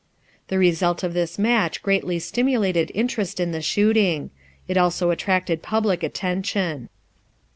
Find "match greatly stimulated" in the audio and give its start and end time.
1.37-2.91